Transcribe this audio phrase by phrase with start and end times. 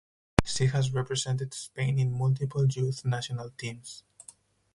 [0.43, 4.01] She has represented Spain in multiple youth national teams.